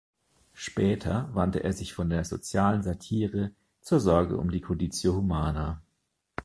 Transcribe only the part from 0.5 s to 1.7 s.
Später wandte